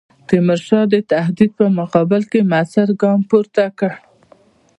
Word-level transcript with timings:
تیمورشاه 0.27 0.85
د 0.93 0.95
تهدید 1.11 1.51
په 1.59 1.65
مقابل 1.79 2.21
کې 2.31 2.39
موثر 2.51 2.87
ګام 3.01 3.19
پورته 3.29 3.63
کړ. 3.79 3.91